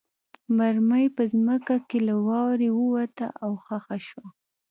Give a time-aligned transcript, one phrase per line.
[0.57, 4.27] مرمۍ په ځمکه کې له واورې ووته او خښه شوه